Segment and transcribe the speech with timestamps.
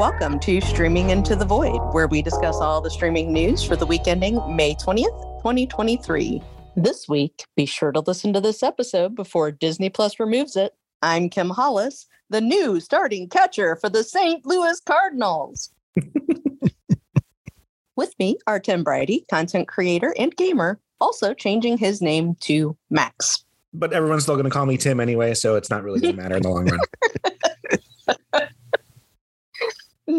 [0.00, 3.84] Welcome to Streaming Into the Void, where we discuss all the streaming news for the
[3.84, 6.40] week ending May 20th, 2023.
[6.74, 10.72] This week, be sure to listen to this episode before Disney Plus removes it.
[11.02, 14.46] I'm Kim Hollis, the new starting catcher for the St.
[14.46, 15.68] Louis Cardinals.
[17.94, 23.44] With me are Tim Briody, content creator and gamer, also changing his name to Max.
[23.74, 26.22] But everyone's still going to call me Tim anyway, so it's not really going to
[26.22, 26.80] matter in the long run.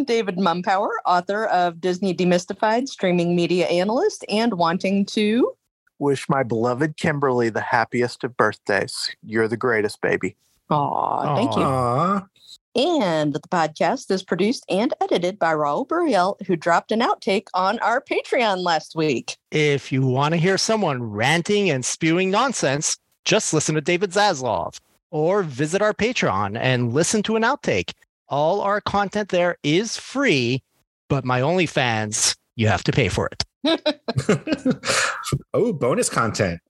[0.05, 5.53] David Mumpower, author of Disney Demystified, streaming media analyst, and wanting to
[5.99, 9.15] wish my beloved Kimberly the happiest of birthdays.
[9.23, 10.35] You're the greatest, baby.
[10.69, 11.61] Aw, thank you.
[11.61, 12.25] Aw.
[12.73, 17.77] And the podcast is produced and edited by Raul Buriel, who dropped an outtake on
[17.79, 19.37] our Patreon last week.
[19.51, 24.79] If you want to hear someone ranting and spewing nonsense, just listen to David Zaslav
[25.11, 27.91] or visit our Patreon and listen to an outtake.
[28.31, 30.63] All our content there is free,
[31.09, 33.43] but my OnlyFans, you have to pay for it.
[35.53, 36.61] oh, bonus content.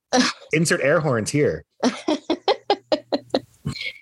[0.53, 1.63] Insert air horns here.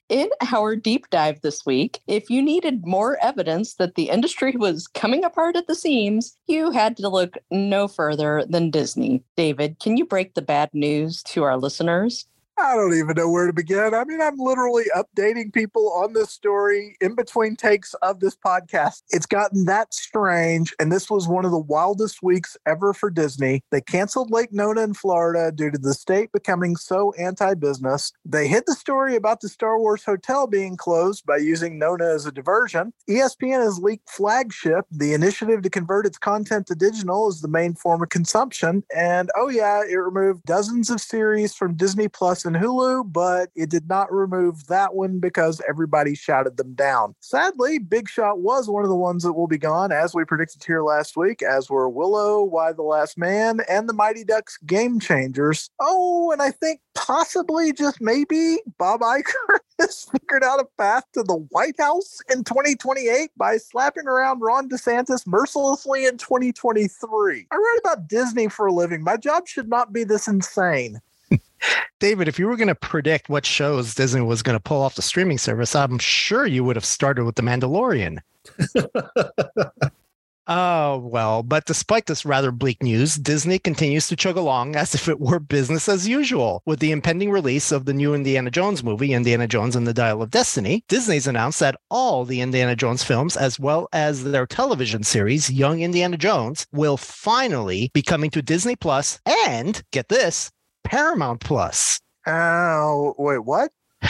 [0.07, 4.87] In our deep dive this week, if you needed more evidence that the industry was
[4.87, 9.21] coming apart at the seams, you had to look no further than Disney.
[9.35, 12.25] David, can you break the bad news to our listeners?
[12.61, 13.93] I don't even know where to begin.
[13.93, 19.03] I mean, I'm literally updating people on this story in between takes of this podcast.
[19.11, 20.73] It's gotten that strange.
[20.77, 23.63] And this was one of the wildest weeks ever for Disney.
[23.71, 28.11] They canceled Lake Nona in Florida due to the state becoming so anti business.
[28.25, 32.25] They hid the story about the Star Wars hotel being closed by using Nona as
[32.25, 32.91] a diversion.
[33.09, 37.73] ESPN has leaked Flagship, the initiative to convert its content to digital, as the main
[37.73, 38.83] form of consumption.
[38.93, 43.69] And oh, yeah, it removed dozens of series from Disney Plus and Hulu, but it
[43.69, 47.15] did not remove that one because everybody shouted them down.
[47.19, 50.63] Sadly, Big Shot was one of the ones that will be gone, as we predicted
[50.63, 54.99] here last week, as were Willow, Y: The Last Man, and the Mighty Ducks Game
[54.99, 55.69] Changers.
[55.79, 59.23] Oh, and I think possibly, just maybe, Bob Iger
[59.79, 64.67] has figured out a path to the White House in 2028 by slapping around Ron
[64.67, 67.47] DeSantis mercilessly in 2023.
[67.51, 69.03] I write about Disney for a living.
[69.03, 70.99] My job should not be this insane.
[71.99, 74.95] David, if you were going to predict what shows Disney was going to pull off
[74.95, 78.19] the streaming service, I'm sure you would have started with The Mandalorian.
[80.51, 85.07] Oh, well, but despite this rather bleak news, Disney continues to chug along as if
[85.07, 86.63] it were business as usual.
[86.65, 90.23] With the impending release of the new Indiana Jones movie, Indiana Jones and the Dial
[90.23, 95.03] of Destiny, Disney's announced that all the Indiana Jones films, as well as their television
[95.03, 100.49] series, Young Indiana Jones, will finally be coming to Disney Plus and, get this,
[100.83, 101.99] Paramount Plus.
[102.27, 103.71] Oh, wait, what?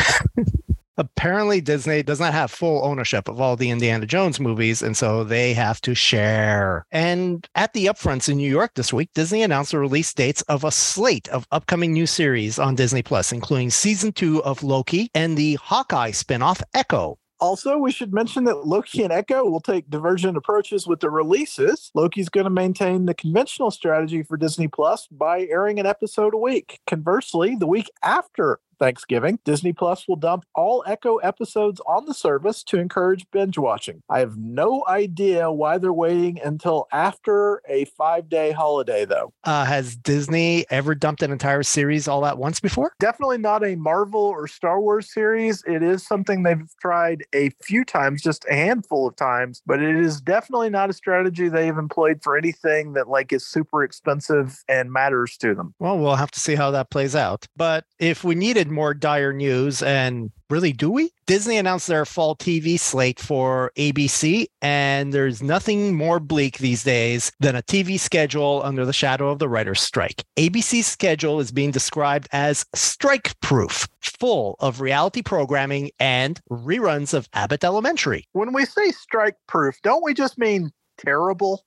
[1.00, 5.24] apparently Disney does not have full ownership of all the Indiana Jones movies, and so
[5.24, 6.86] they have to share.
[6.92, 10.64] And at the upfronts in New York this week, Disney announced the release dates of
[10.64, 15.38] a slate of upcoming new series on Disney Plus, including season two of Loki and
[15.38, 17.18] the Hawkeye spinoff Echo.
[17.40, 21.90] Also, we should mention that Loki and Echo will take divergent approaches with the releases.
[21.96, 26.38] Loki's going to maintain the conventional strategy for Disney Plus by airing an episode a
[26.38, 26.82] week.
[26.86, 32.64] Conversely, the week after Thanksgiving, Disney Plus will dump all Echo episodes on the service
[32.64, 34.02] to encourage binge watching.
[34.10, 39.34] I have no idea why they're waiting until after a five day holiday, though.
[39.44, 42.94] Uh, has Disney ever dumped an entire series all at once before?
[43.00, 45.64] Definitely not a Marvel or Star Wars series.
[45.68, 49.96] It is something they've tried a few times, just a handful of times, but it
[49.96, 54.92] is definitely not a strategy they've employed for anything that like is super expensive and
[54.92, 55.74] matters to them.
[55.80, 57.46] Well, we'll have to see how that plays out.
[57.56, 61.12] But if we needed more dire news, and really, do we?
[61.26, 67.32] Disney announced their fall TV slate for ABC, and there's nothing more bleak these days
[67.40, 70.24] than a TV schedule under the shadow of the writer's strike.
[70.38, 77.30] ABC's schedule is being described as strike proof, full of reality programming and reruns of
[77.34, 78.28] Abbott Elementary.
[78.34, 81.64] When we say strike proof, don't we just mean terrible?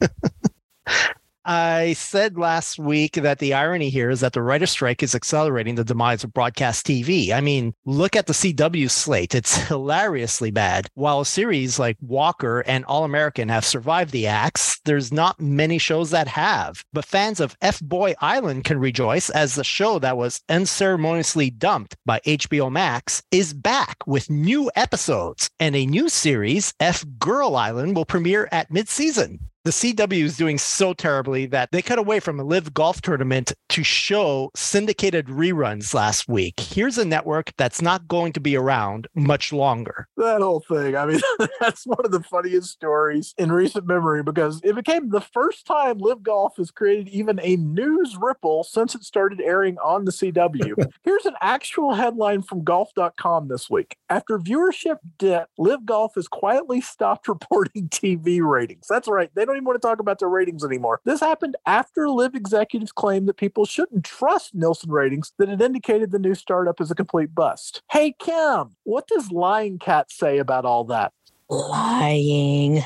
[1.46, 5.74] I said last week that the irony here is that the writer's strike is accelerating
[5.74, 7.32] the demise of broadcast TV.
[7.32, 9.34] I mean, look at the CW slate.
[9.34, 10.88] It's hilariously bad.
[10.94, 16.10] While series like Walker and All American have survived the axe, there's not many shows
[16.10, 16.82] that have.
[16.94, 22.20] But fans of FBoy Island can rejoice as the show that was unceremoniously dumped by
[22.20, 25.50] HBO Max is back with new episodes.
[25.60, 29.40] And a new series, F Girl Island, will premiere at mid season.
[29.64, 33.54] The CW is doing so terribly that they cut away from a LIV Golf tournament
[33.70, 36.60] to show syndicated reruns last week.
[36.60, 40.06] Here's a network that's not going to be around much longer.
[40.18, 40.96] That whole thing.
[40.96, 41.20] I mean,
[41.60, 45.96] that's one of the funniest stories in recent memory because it became the first time
[45.96, 50.92] LIV Golf has created even a news ripple since it started airing on the CW.
[51.04, 53.96] Here's an actual headline from golf.com this week.
[54.10, 58.86] After viewership dip, LIV Golf has quietly stopped reporting TV ratings.
[58.90, 59.30] That's right.
[59.34, 61.00] They don't even want to talk about their ratings anymore.
[61.04, 66.10] This happened after LIV executives claimed that people shouldn't trust Nielsen ratings that it indicated
[66.10, 67.82] the new startup is a complete bust.
[67.90, 71.12] Hey, Kim, what does Lying Cat say about all that?
[71.48, 72.82] Lying.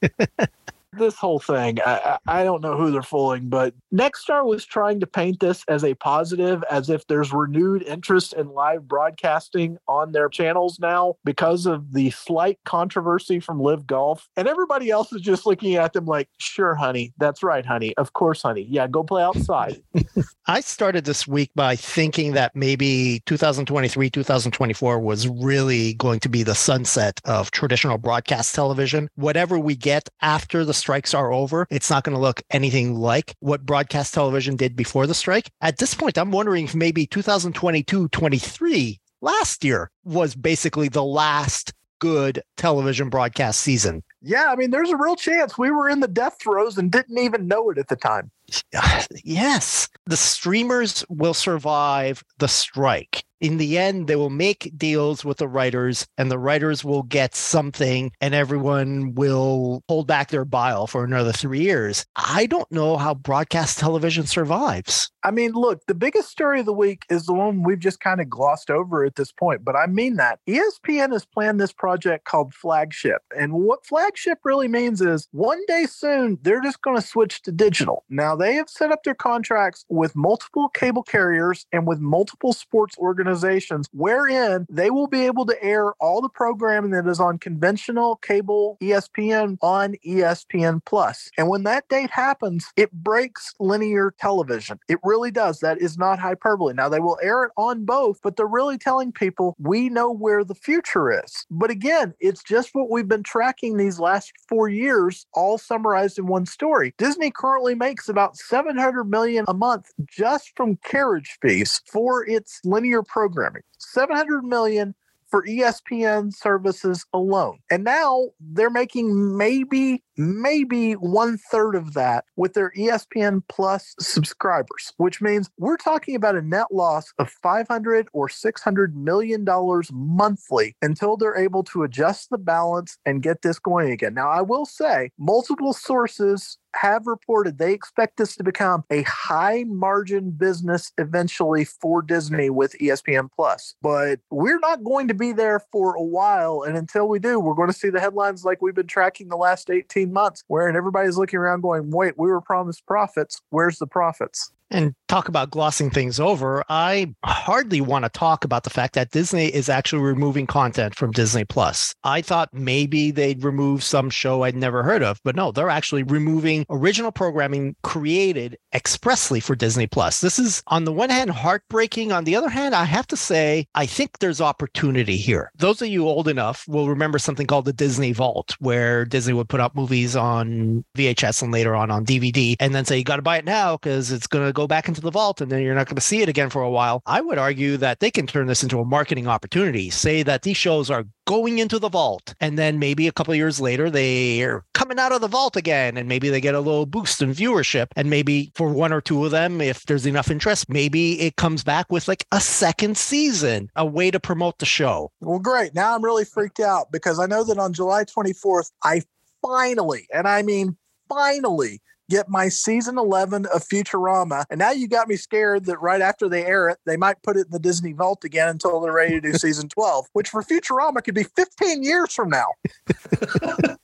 [0.92, 5.06] this whole thing, I, I don't know who they're fooling, but Nexstar was trying to
[5.06, 10.28] paint this as a positive, as if there's renewed interest in live broadcasting on their
[10.28, 14.28] channels now because of the slight controversy from LIV Golf.
[14.36, 17.12] And everybody else is just looking at them like, sure, honey.
[17.18, 17.94] That's right, honey.
[17.96, 18.66] Of course, honey.
[18.68, 19.82] Yeah, go play outside.
[20.46, 26.42] I started this week by thinking that maybe 2023, 2024 was really going to be
[26.42, 29.08] the sunset of traditional broadcast television.
[29.14, 33.36] Whatever we get after the strikes are over, it's not going to look anything like
[33.38, 35.48] what broadcast television did before the strike.
[35.60, 41.72] At this point, I'm wondering if maybe 2022 23 last year was basically the last
[42.00, 44.02] good television broadcast season.
[44.20, 47.16] Yeah, I mean, there's a real chance we were in the death throes and didn't
[47.16, 48.30] even know it at the time.
[49.24, 55.38] Yes, the streamers will survive the strike in the end, they will make deals with
[55.38, 60.86] the writers, and the writers will get something, and everyone will hold back their bile
[60.86, 62.06] for another three years.
[62.14, 65.10] I don't know how broadcast television survives.
[65.24, 68.20] I mean, look, the biggest story of the week is the one we've just kind
[68.20, 70.38] of glossed over at this point, but I mean that.
[70.48, 73.22] ESPN has planned this project called Flagship.
[73.36, 77.50] And what Flagship really means is one day soon, they're just going to switch to
[77.50, 78.04] digital.
[78.08, 82.96] Now, they have set up their contracts with multiple cable carriers and with multiple sports
[82.98, 87.38] organizations organizations wherein they will be able to air all the programming that is on
[87.38, 91.30] conventional cable ESPN on ESPN Plus.
[91.38, 94.78] And when that date happens, it breaks linear television.
[94.88, 95.60] It really does.
[95.60, 96.74] That is not hyperbole.
[96.74, 100.44] Now they will air it on both, but they're really telling people we know where
[100.44, 101.46] the future is.
[101.50, 106.26] But again, it's just what we've been tracking these last 4 years all summarized in
[106.26, 106.94] one story.
[106.98, 113.02] Disney currently makes about 700 million a month just from carriage fees for its linear
[113.02, 113.62] programming programming.
[113.78, 114.94] 700 million
[115.28, 117.58] for ESPN services alone.
[117.70, 124.92] And now they're making maybe, maybe one third of that with their ESPN Plus subscribers,
[124.96, 130.76] which means we're talking about a net loss of 500 or 600 million dollars monthly
[130.82, 134.14] until they're able to adjust the balance and get this going again.
[134.14, 139.64] Now, I will say multiple sources have reported they expect this to become a high
[139.64, 143.74] margin business eventually for Disney with ESPN Plus.
[143.82, 146.62] But we're not going to be there for a while.
[146.62, 149.36] And until we do, we're going to see the headlines like we've been tracking the
[149.36, 153.40] last 18 months, wherein everybody's looking around going, wait, we were promised profits.
[153.50, 154.50] Where's the profits?
[154.70, 156.64] And talk about glossing things over.
[156.70, 161.10] I hardly want to talk about the fact that Disney is actually removing content from
[161.10, 161.94] Disney Plus.
[162.02, 166.02] I thought maybe they'd remove some show I'd never heard of, but no, they're actually
[166.02, 170.22] removing original programming created expressly for Disney Plus.
[170.22, 172.10] This is, on the one hand, heartbreaking.
[172.10, 175.50] On the other hand, I have to say, I think there's opportunity here.
[175.58, 179.50] Those of you old enough will remember something called the Disney Vault, where Disney would
[179.50, 183.16] put up movies on VHS and later on on DVD, and then say, you got
[183.16, 185.62] to buy it now because it's going to go back into the vault and then
[185.62, 187.02] you're not going to see it again for a while.
[187.06, 189.90] I would argue that they can turn this into a marketing opportunity.
[189.90, 193.60] Say that these shows are going into the vault and then maybe a couple years
[193.60, 196.86] later they are coming out of the vault again and maybe they get a little
[196.86, 200.68] boost in viewership and maybe for one or two of them if there's enough interest
[200.68, 205.10] maybe it comes back with like a second season a way to promote the show
[205.20, 209.00] well great now i'm really freaked out because i know that on july 24th i
[209.40, 210.76] finally and i mean
[211.08, 211.80] finally
[212.10, 214.44] get my season 11 of Futurama.
[214.50, 217.36] And now you got me scared that right after they air it, they might put
[217.36, 220.42] it in the Disney Vault again until they're ready to do season 12, which for
[220.42, 222.46] Futurama could be 15 years from now.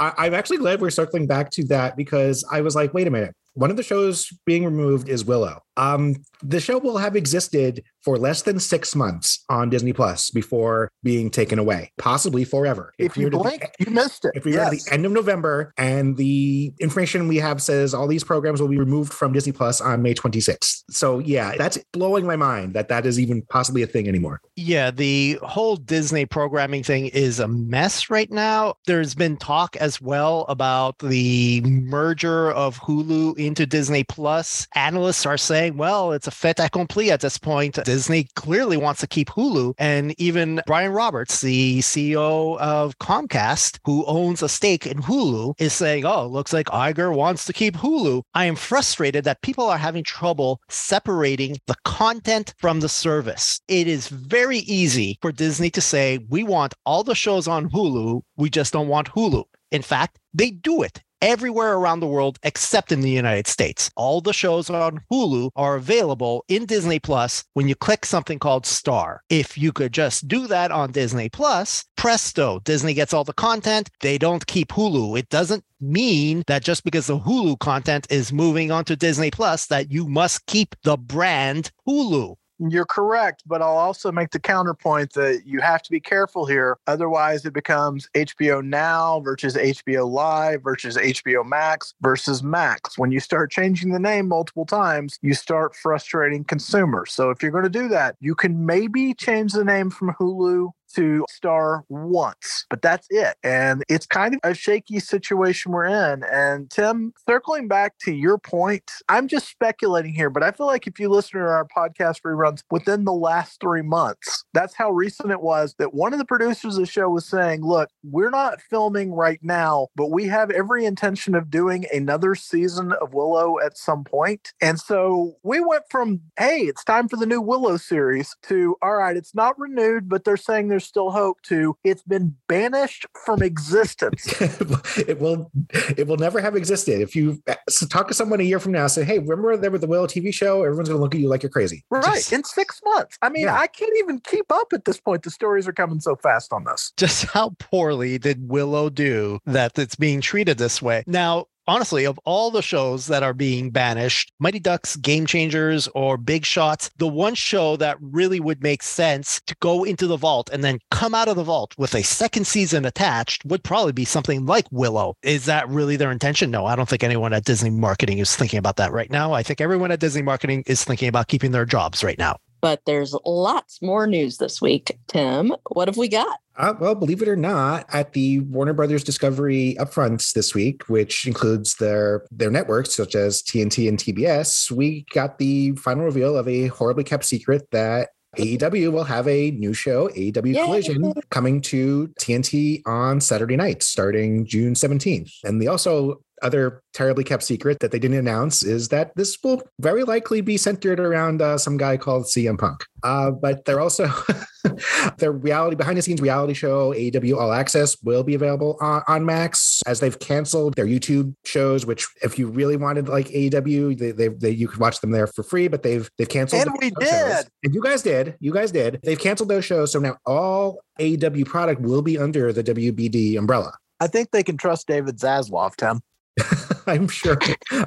[0.00, 3.10] I, am actually glad we're circling back to that because I was like, wait a
[3.10, 3.34] minute.
[3.54, 5.62] One of the shows being removed is Willow.
[5.78, 10.90] Um, the show will have existed for less than six months on Disney Plus before
[11.02, 12.94] being taken away, possibly forever.
[12.98, 14.32] If, you blink, the, you missed it.
[14.34, 14.70] If we yes.
[14.70, 18.60] go to the end of November and the information we have says all these programs
[18.60, 20.84] will be removed from Disney Plus on May 26th.
[20.90, 24.40] So yeah, that's blowing my mind that that is even possibly a thing anymore.
[24.56, 28.74] Yeah, the whole Disney programming thing is a mess right now.
[28.86, 34.66] There's been talk as well about the merger of Hulu into Disney Plus.
[34.74, 37.78] Analysts are saying, well, it's a fait accompli at this point.
[37.84, 39.74] Disney clearly wants to keep Hulu.
[39.78, 45.72] And even Brian Roberts, the CEO of Comcast, who owns a stake in Hulu, is
[45.72, 48.22] saying, oh, looks like Iger wants to keep Hulu.
[48.34, 53.60] I am frustrated that people are having trouble separating the content from the service.
[53.68, 58.22] It is very easy for Disney to say, we want all the shows on Hulu,
[58.36, 59.44] we just don't want Hulu.
[59.70, 63.90] In fact, they do it everywhere around the world except in the United States.
[63.96, 68.66] All the shows on Hulu are available in Disney Plus when you click something called
[68.66, 69.22] Star.
[69.28, 73.90] If you could just do that on Disney Plus, presto, Disney gets all the content.
[74.00, 75.18] They don't keep Hulu.
[75.18, 79.90] It doesn't mean that just because the Hulu content is moving onto Disney Plus that
[79.90, 82.36] you must keep the brand Hulu.
[82.58, 86.76] You're correct, but I'll also make the counterpoint that you have to be careful here.
[86.88, 92.98] Otherwise, it becomes HBO Now versus HBO Live versus HBO Max versus Max.
[92.98, 97.12] When you start changing the name multiple times, you start frustrating consumers.
[97.12, 100.70] So if you're going to do that, you can maybe change the name from Hulu
[100.94, 103.36] to star once, but that's it.
[103.42, 106.24] And it's kind of a shaky situation we're in.
[106.24, 110.86] And Tim, circling back to your point, I'm just speculating here, but I feel like
[110.86, 115.30] if you listen to our podcast reruns within the last three months, that's how recent
[115.30, 118.60] it was that one of the producers of the show was saying, Look, we're not
[118.60, 123.76] filming right now, but we have every intention of doing another season of Willow at
[123.76, 124.52] some point.
[124.60, 128.96] And so we went from, Hey, it's time for the new Willow series to, All
[128.96, 133.42] right, it's not renewed, but they're saying there's still hope to it's been banished from
[133.42, 134.26] existence.
[134.98, 137.00] it will it will never have existed.
[137.00, 139.80] If you so talk to someone a year from now, say, hey, remember there was
[139.80, 140.62] the Willow TV show?
[140.62, 141.84] Everyone's gonna look at you like you're crazy.
[141.90, 142.04] Right.
[142.04, 143.18] Just, in six months.
[143.22, 143.58] I mean, yeah.
[143.58, 145.22] I can't even keep up at this point.
[145.22, 146.92] The stories are coming so fast on this.
[146.96, 151.04] Just how poorly did Willow do that it's being treated this way?
[151.06, 156.16] Now, honestly, of all the shows that are being banished, Mighty Ducks, Game Changers, or
[156.16, 160.50] Big Shots, the one show that really would make sense to go into the vault
[160.52, 164.04] and then come out of the vault with a second season attached would probably be
[164.04, 165.14] something like Willow.
[165.22, 166.50] Is that really their intention?
[166.50, 169.32] No, I don't think anyone at Disney marketing is thinking about that right now.
[169.32, 172.38] I think everyone at Disney marketing is thinking about keeping their jobs right now.
[172.60, 174.98] But there's lots more news this week.
[175.06, 176.40] Tim, what have we got?
[176.58, 181.26] Uh, well, believe it or not, at the Warner Brothers Discovery upfronts this week, which
[181.26, 186.48] includes their their networks such as TNT and TBS, we got the final reveal of
[186.48, 190.64] a horribly kept secret that AEW will have a new show, AEW Yay.
[190.64, 195.32] Collision, coming to TNT on Saturday night, starting June 17th.
[195.44, 199.62] And they also other terribly kept secret that they didn't announce is that this will
[199.80, 202.84] very likely be centered around uh, some guy called CM Punk.
[203.02, 204.10] Uh, but they're also
[205.18, 209.24] their reality behind the scenes reality show AEW All Access will be available on, on,
[209.24, 211.86] Max as they've canceled their YouTube shows.
[211.86, 215.26] Which, if you really wanted like AEW, they, they, they you could watch them there
[215.26, 215.68] for free.
[215.68, 216.62] But they've they've canceled.
[216.66, 217.08] And we did.
[217.08, 217.50] Shows.
[217.64, 218.36] And you guys did.
[218.40, 219.00] You guys did.
[219.02, 219.92] They've canceled those shows.
[219.92, 223.72] So now all AEW product will be under the WBD umbrella.
[224.00, 226.00] I think they can trust David Zaslav, Tim.
[226.86, 227.38] I'm sure.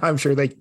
[0.02, 0.56] I'm sure they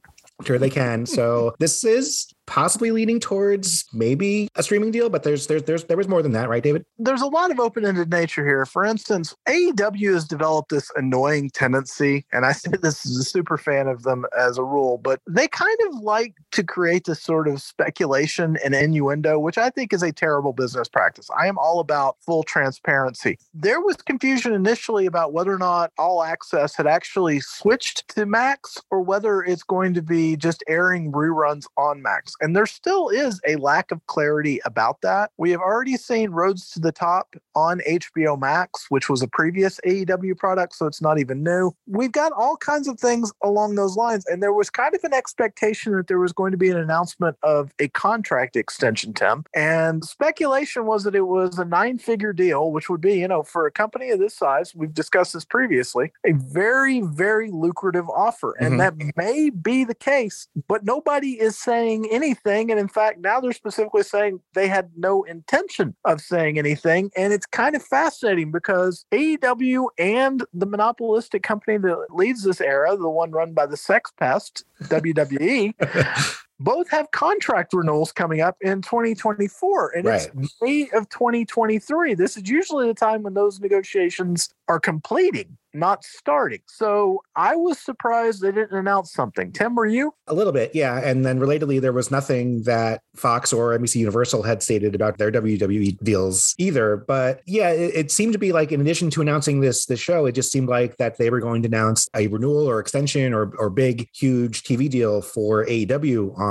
[0.45, 1.07] sure they can.
[1.07, 5.97] So this is possibly leaning towards maybe a streaming deal, but there's there's there's there
[5.97, 6.85] was more than that, right, David?
[6.99, 8.67] There's a lot of open-ended nature here.
[8.67, 13.57] For instance, AEW has developed this annoying tendency, and I say this as a super
[13.57, 17.47] fan of them as a rule, but they kind of like to create this sort
[17.47, 21.31] of speculation and innuendo, which I think is a terrible business practice.
[21.39, 23.39] I am all about full transparency.
[23.55, 28.77] There was confusion initially about whether or not All Access had actually switched to Max
[28.91, 32.35] or whether it's going to be just airing reruns on Max.
[32.41, 35.31] And there still is a lack of clarity about that.
[35.37, 39.79] We have already seen Roads to the Top on HBO Max, which was a previous
[39.87, 41.73] AEW product, so it's not even new.
[41.87, 44.25] We've got all kinds of things along those lines.
[44.27, 47.37] And there was kind of an expectation that there was going to be an announcement
[47.43, 49.45] of a contract extension, Tim.
[49.55, 53.43] And speculation was that it was a nine figure deal, which would be, you know,
[53.43, 58.55] for a company of this size, we've discussed this previously, a very, very lucrative offer.
[58.61, 59.09] And mm-hmm.
[59.09, 62.71] that may be the case, but nobody is saying anything anything.
[62.71, 67.11] And in fact, now they're specifically saying they had no intention of saying anything.
[67.17, 72.97] And it's kind of fascinating because AEW and the monopolistic company that leads this era,
[72.97, 75.75] the one run by the sex pest, WWE,
[76.61, 80.31] both have contract renewals coming up in 2024 and Right.
[80.39, 82.15] it's May of 2023.
[82.15, 86.61] This is usually the time when those negotiations are completing, not starting.
[86.67, 89.51] So I was surprised they didn't announce something.
[89.51, 90.15] Tim, were you?
[90.29, 91.01] A little bit, yeah.
[91.03, 95.33] And then relatedly, there was nothing that Fox or NBC Universal had stated about their
[95.33, 96.99] WWE deals either.
[96.99, 100.27] But yeah, it, it seemed to be like in addition to announcing this this show,
[100.27, 103.53] it just seemed like that they were going to announce a renewal or extension or
[103.59, 106.50] or big huge TV deal for AEW on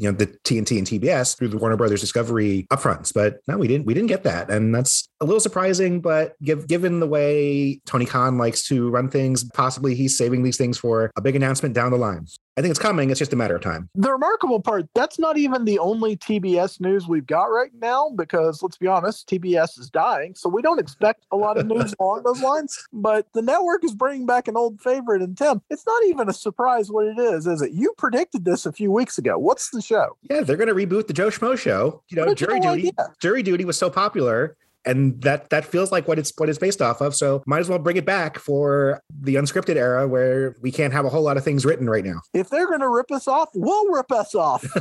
[0.00, 3.12] you know the TNT and TBS through the Warner Brothers Discovery upfronts.
[3.12, 6.00] But no, we didn't we didn't get that, and that's a little surprising.
[6.00, 10.56] But give, given the way Tony Khan likes to run things, possibly he's saving these
[10.56, 12.26] things for a big announcement down the line.
[12.60, 13.08] I think it's coming.
[13.08, 13.88] It's just a matter of time.
[13.94, 18.62] The remarkable part, that's not even the only TBS news we've got right now because
[18.62, 20.34] let's be honest, TBS is dying.
[20.34, 22.86] So we don't expect a lot of news along those lines.
[22.92, 25.22] But the network is bringing back an old favorite.
[25.22, 27.72] And Tim, it's not even a surprise what it is, is it?
[27.72, 29.38] You predicted this a few weeks ago.
[29.38, 30.18] What's the show?
[30.28, 32.02] Yeah, they're going to reboot the Joe Schmo show.
[32.10, 32.88] You know, jury duty.
[32.88, 33.14] idea.
[33.22, 36.80] Jury duty was so popular, and that that feels like what it's what it's based
[36.82, 37.14] off of.
[37.14, 41.04] So might as well bring it back for the unscripted era where we can't have
[41.04, 42.20] a whole lot of things written right now.
[42.34, 44.64] If they're going to rip us off, we'll rip us off.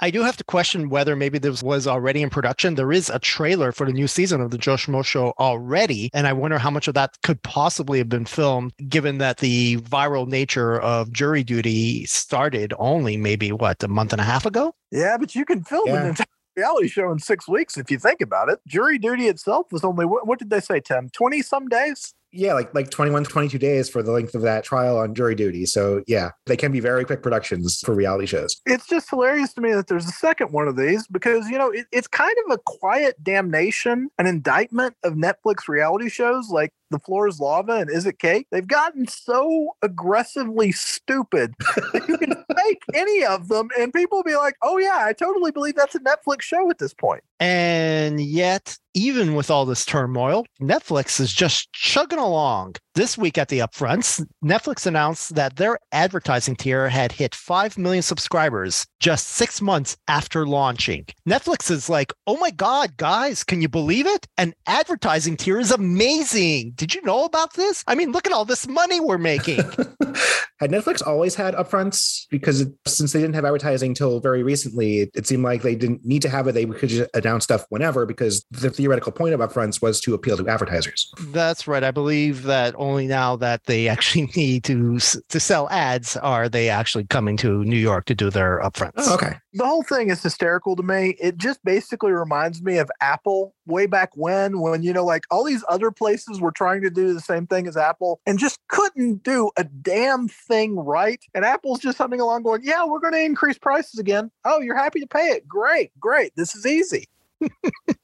[0.00, 2.74] I do have to question whether maybe this was already in production.
[2.74, 6.26] There is a trailer for the new season of the Joe Schmo show already, and
[6.26, 10.26] I wonder how much of that could possibly have been filmed, given that the viral
[10.28, 14.74] nature of jury duty started only maybe what a month and a half ago.
[14.90, 16.02] yeah, but you can film Yeah.
[16.02, 18.60] an entire reality show in six weeks if you think about it.
[18.66, 21.10] Jury duty itself was only, what, what did they say, Tim?
[21.10, 22.14] 20 some days?
[22.34, 25.64] yeah, like like 21, 22 days for the length of that trial on jury duty.
[25.66, 28.60] So yeah, they can be very quick productions for reality shows.
[28.66, 31.70] it's just hilarious to me that there's a second one of these because you know
[31.70, 37.00] it, it's kind of a quiet damnation an indictment of netflix reality shows like the
[37.00, 41.52] floor is lava and is it cake they've gotten so aggressively stupid
[41.92, 45.12] that you can fake any of them and people will be like oh yeah i
[45.12, 49.84] totally believe that's a netflix show at this point And yet, even with all this
[49.84, 52.76] turmoil, Netflix is just chugging along.
[52.96, 58.04] This week at the upfronts, Netflix announced that their advertising tier had hit 5 million
[58.04, 61.04] subscribers just six months after launching.
[61.28, 64.28] Netflix is like, oh my God, guys, can you believe it?
[64.38, 66.70] An advertising tier is amazing.
[66.76, 67.82] Did you know about this?
[67.88, 69.58] I mean, look at all this money we're making.
[70.60, 72.26] had Netflix always had upfronts?
[72.30, 75.74] Because it, since they didn't have advertising until very recently, it, it seemed like they
[75.74, 76.52] didn't need to have it.
[76.52, 80.36] They could just announce stuff whenever because the theoretical point of upfronts was to appeal
[80.36, 81.12] to advertisers.
[81.28, 81.82] That's right.
[81.82, 86.68] I believe that only now that they actually need to to sell ads are they
[86.68, 88.92] actually coming to New York to do their upfronts.
[88.98, 89.34] Oh, okay.
[89.52, 91.16] the whole thing is hysterical to me.
[91.20, 95.44] It just basically reminds me of Apple way back when, when, you know, like all
[95.44, 99.22] these other places were trying to do the same thing as Apple and just couldn't
[99.22, 101.22] do a damn thing right.
[101.34, 104.30] And Apple's just humming along going, yeah, we're going to increase prices again.
[104.44, 105.48] Oh, you're happy to pay it.
[105.48, 106.32] Great, great.
[106.36, 107.08] This is easy.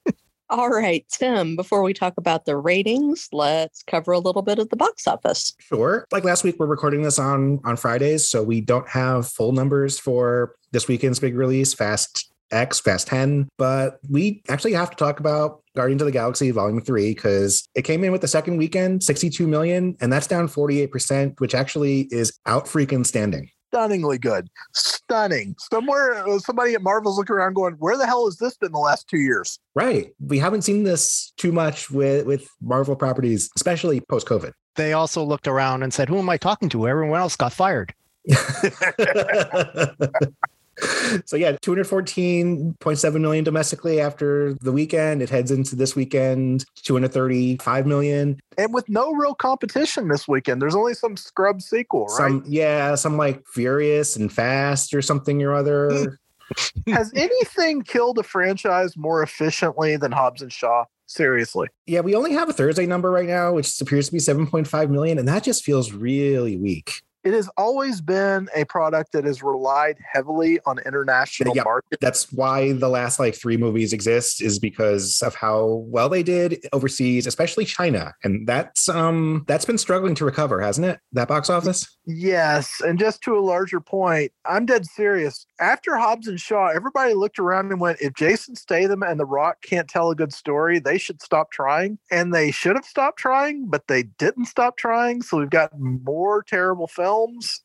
[0.51, 4.69] All right, Tim, before we talk about the ratings, let's cover a little bit of
[4.69, 5.55] the box office.
[5.61, 6.05] Sure.
[6.11, 10.01] Like last week, we're recording this on on Fridays, so we don't have full numbers
[10.01, 15.21] for this weekend's big release, Fast X, Fast 10, but we actually have to talk
[15.21, 19.05] about Guardians of the Galaxy Volume 3 because it came in with the second weekend,
[19.05, 23.51] 62 million, and that's down 48%, which actually is out freaking standing.
[23.73, 24.51] Stunningly good.
[24.75, 25.55] Stunning.
[25.59, 28.79] Somewhere, uh, somebody at Marvel's looking around going, where the hell has this been the
[28.79, 29.61] last two years?
[29.77, 30.13] Right.
[30.19, 34.51] We haven't seen this too much with with Marvel properties, especially post COVID.
[34.75, 36.89] They also looked around and said, "Who am I talking to?
[36.89, 37.95] Everyone else got fired."
[41.25, 45.23] so yeah, 214.7 million domestically after the weekend.
[45.23, 48.41] It heads into this weekend, 235 million.
[48.59, 52.17] And with no real competition this weekend, there's only some scrub sequel, right?
[52.17, 56.19] Some yeah, some like Furious and Fast or something or other.
[56.89, 60.85] Has anything killed a franchise more efficiently than Hobbs and Shaw?
[61.07, 61.67] Seriously.
[61.89, 65.19] yeah, we only have a Thursday number right now, which appears to be 7.5 million,
[65.19, 67.03] and that just feels really weak.
[67.23, 71.65] It has always been a product that has relied heavily on international Yeah.
[71.65, 71.99] markets.
[72.01, 76.67] That's why the last like three movies exist is because of how well they did
[76.73, 78.15] overseas, especially China.
[78.25, 80.99] And that's um that's been struggling to recover, hasn't it?
[81.13, 81.87] That box office?
[82.07, 85.47] Yes, and just to a larger point, I'm dead serious.
[85.61, 89.59] After Hobbs and Shaw, everybody looked around and went, if Jason Statham and The Rock
[89.63, 91.99] can't tell a good story, they should stop trying.
[92.11, 95.23] And they should have stopped trying, but they didn't stop trying.
[95.23, 97.10] So we've got more terrible films.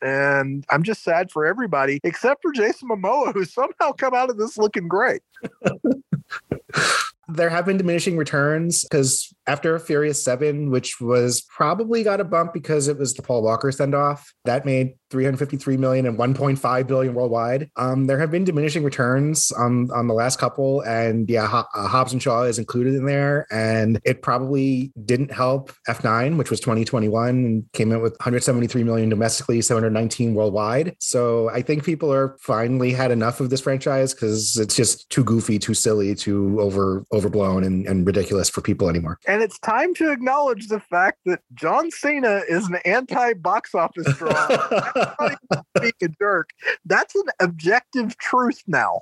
[0.02, 4.38] And I'm just sad for everybody, except for Jason Momoa, who somehow come out of
[4.38, 5.22] this looking great.
[7.28, 12.54] There have been diminishing returns because after Furious 7, which was probably got a bump
[12.54, 17.14] because it was the Paul Walker send off, that made 353 million and 1.5 billion
[17.14, 17.72] worldwide.
[17.78, 21.88] Um, there have been diminishing returns on on the last couple, and yeah, Ho- uh,
[21.88, 26.60] Hobbs and Shaw is included in there, and it probably didn't help F9, which was
[26.60, 30.98] 2021 and came in with 173 million domestically, 719 worldwide.
[31.00, 35.24] So I think people are finally had enough of this franchise because it's just too
[35.24, 39.18] goofy, too silly, too over overblown and, and ridiculous for people anymore.
[39.28, 44.34] And it's time to acknowledge the fact that John Cena is an anti-box office draw.
[45.20, 46.50] That's not being a jerk.
[46.86, 49.02] That's an objective truth now.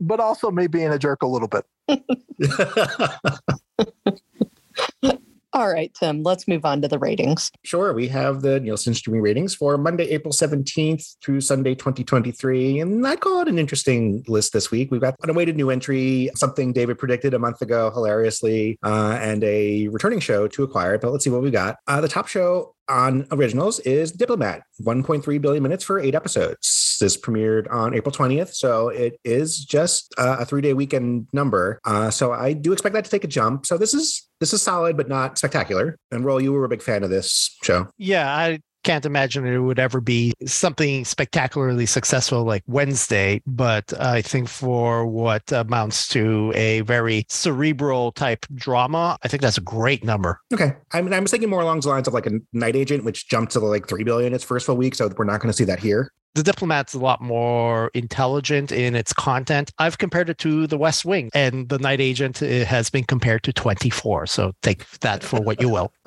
[0.00, 1.64] but also me being a jerk a little bit.
[5.56, 7.50] All right, Tim, let's move on to the ratings.
[7.64, 7.94] Sure.
[7.94, 12.80] We have the Nielsen streaming ratings for Monday, April 17th through Sunday, 2023.
[12.80, 14.90] And I call it an interesting list this week.
[14.90, 19.42] We've got an awaited new entry, something David predicted a month ago, hilariously, uh, and
[19.44, 20.98] a returning show to acquire.
[20.98, 21.78] But let's see what we got.
[21.86, 26.96] Uh, the top show on originals is Diplomat, 1.3 billion minutes for eight episodes.
[27.00, 31.78] This premiered on April 20th, so it is just uh, a three day weekend number.
[31.84, 33.66] Uh, so I do expect that to take a jump.
[33.66, 35.98] So this is this is solid, but not spectacular.
[36.10, 37.88] And Roll, you were a big fan of this show.
[37.98, 44.22] Yeah, I can't imagine it would ever be something spectacularly successful like Wednesday, but I
[44.22, 50.04] think for what amounts to a very cerebral type drama, I think that's a great
[50.04, 50.40] number.
[50.54, 53.02] Okay, I mean, I was thinking more along the lines of like a Night Agent,
[53.02, 55.56] which jumped to like three billion its first full week, so we're not going to
[55.56, 56.12] see that here.
[56.36, 59.72] The Diplomat's a lot more intelligent in its content.
[59.78, 63.42] I've compared it to The West Wing, and The Night Agent eh, has been compared
[63.44, 64.26] to 24.
[64.26, 65.92] So take that for what you will.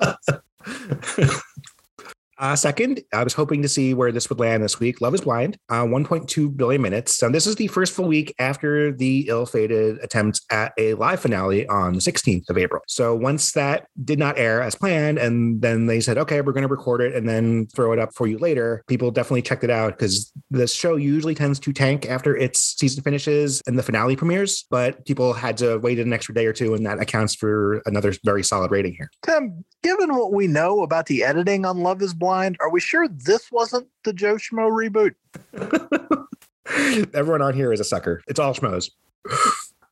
[2.40, 5.02] Uh, second, I was hoping to see where this would land this week.
[5.02, 7.22] Love is Blind, uh, 1.2 billion minutes.
[7.22, 11.20] And this is the first full week after the ill fated attempt at a live
[11.20, 12.80] finale on the 16th of April.
[12.88, 16.66] So once that did not air as planned, and then they said, okay, we're going
[16.66, 19.70] to record it and then throw it up for you later, people definitely checked it
[19.70, 24.16] out because the show usually tends to tank after its season finishes and the finale
[24.16, 27.82] premieres, but people had to wait an extra day or two, and that accounts for
[27.84, 29.10] another very solid rating here.
[29.26, 33.08] Tim, given what we know about the editing on Love is Blind, are we sure
[33.08, 35.14] this wasn't the Joe Schmo reboot?
[37.14, 38.22] Everyone on here is a sucker.
[38.28, 38.90] It's all schmoes.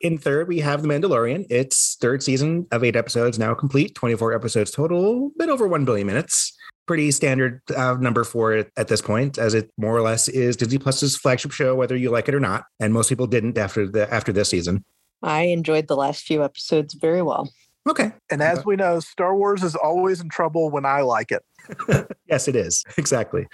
[0.01, 1.47] In third, we have The Mandalorian.
[1.51, 5.85] Its third season of eight episodes now complete, 24 episodes total, a bit over 1
[5.85, 6.57] billion minutes.
[6.87, 10.57] Pretty standard uh, number for it at this point, as it more or less is
[10.57, 12.65] Disney Plus's flagship show, whether you like it or not.
[12.79, 14.85] And most people didn't after the after this season.
[15.21, 17.51] I enjoyed the last few episodes very well.
[17.89, 18.13] Okay.
[18.31, 21.43] And as we know, Star Wars is always in trouble when I like it.
[22.29, 22.85] yes, it is.
[22.99, 23.47] Exactly.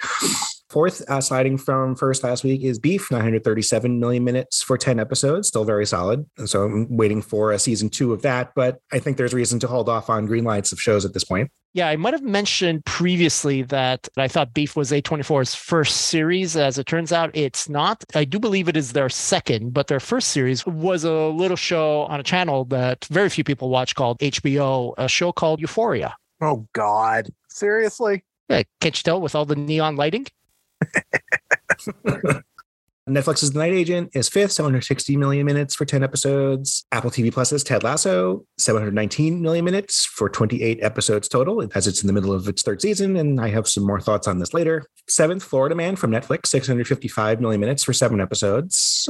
[0.69, 5.47] Fourth, uh, sliding from first last week is Beef, 937 million minutes for 10 episodes,
[5.47, 6.25] still very solid.
[6.37, 9.59] And so I'm waiting for a season two of that, but I think there's reason
[9.59, 11.51] to hold off on green lights of shows at this point.
[11.75, 16.55] Yeah, I might have mentioned previously that I thought Beef was A24's first series.
[16.55, 18.01] As it turns out, it's not.
[18.15, 22.03] I do believe it is their second, but their first series was a little show
[22.03, 26.15] on a channel that very few people watch called HBO, a show called Euphoria.
[26.39, 27.29] Oh, God.
[27.49, 28.23] Seriously?
[28.47, 30.27] Yeah, can't you tell with all the neon lighting?
[33.07, 36.85] Netflix's The Night Agent is fifth, 760 million minutes for 10 episodes.
[36.91, 42.07] Apple TV Plus's Ted Lasso, 719 million minutes for 28 episodes total, as it's in
[42.07, 43.15] the middle of its third season.
[43.15, 44.87] And I have some more thoughts on this later.
[45.07, 49.07] Seventh, Florida Man from Netflix, 655 million minutes for seven episodes.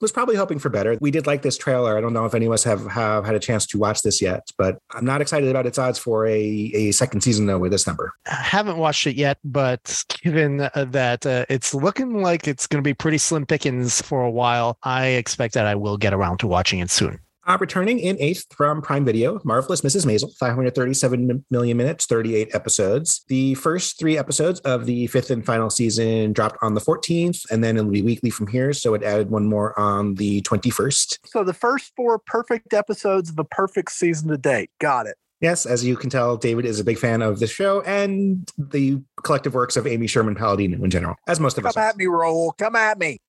[0.00, 0.98] Was probably hoping for better.
[1.00, 1.96] We did like this trailer.
[1.96, 4.20] I don't know if any of us have, have had a chance to watch this
[4.20, 7.72] yet, but I'm not excited about its odds for a, a second season, though, with
[7.72, 8.12] this number.
[8.30, 12.82] I haven't watched it yet, but given uh, that uh, it's looking like it's going
[12.82, 16.38] to be pretty slim pickings for a while, I expect that I will get around
[16.38, 17.18] to watching it soon.
[17.46, 20.04] Uh, returning in eighth from Prime Video, Marvelous Mrs.
[20.04, 23.24] Maisel, 537 million minutes, 38 episodes.
[23.28, 27.62] The first three episodes of the fifth and final season dropped on the 14th, and
[27.62, 28.72] then it'll be weekly from here.
[28.72, 31.18] So it added one more on the 21st.
[31.24, 34.70] So the first four perfect episodes of a perfect season to date.
[34.80, 35.16] Got it.
[35.40, 39.02] Yes, as you can tell, David is a big fan of this show and the
[39.22, 41.74] collective works of Amy Sherman Palladino in general, as most of Come us.
[41.74, 42.52] Come at me, Roll.
[42.52, 43.20] Come at me.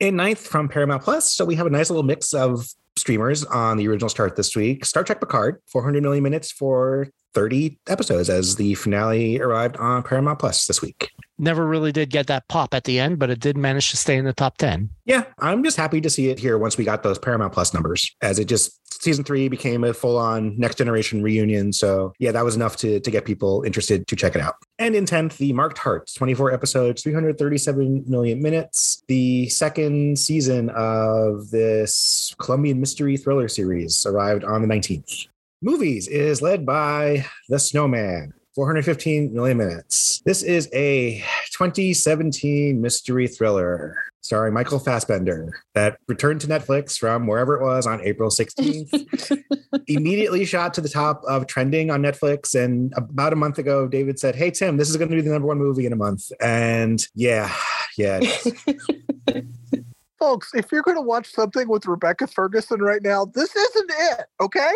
[0.00, 1.32] In ninth from Paramount Plus.
[1.32, 4.84] So we have a nice little mix of streamers on the original start this week.
[4.84, 10.38] Star Trek Picard, 400 million minutes for 30 episodes as the finale arrived on Paramount
[10.38, 11.10] Plus this week.
[11.38, 14.16] Never really did get that pop at the end, but it did manage to stay
[14.16, 14.88] in the top 10.
[15.04, 18.10] Yeah, I'm just happy to see it here once we got those Paramount Plus numbers,
[18.22, 21.74] as it just season three became a full on next generation reunion.
[21.74, 24.54] So, yeah, that was enough to, to get people interested to check it out.
[24.78, 29.02] And in 10th, The Marked Hearts, 24 episodes, 337 million minutes.
[29.08, 35.28] The second season of this Colombian mystery thriller series arrived on the 19th.
[35.62, 38.34] Movies is led by The Snowman.
[38.54, 40.22] 415 million minutes.
[40.24, 41.22] This is a
[41.56, 48.02] 2017 mystery thriller starring Michael Fassbender that returned to Netflix from wherever it was on
[48.02, 49.42] April 16th.
[49.86, 52.54] Immediately shot to the top of trending on Netflix.
[52.54, 55.30] And about a month ago, David said, Hey, Tim, this is going to be the
[55.30, 56.30] number one movie in a month.
[56.42, 57.54] And yeah,
[57.96, 58.20] yeah.
[60.18, 64.26] Folks, if you're going to watch something with Rebecca Ferguson right now, this isn't it,
[64.42, 64.72] okay?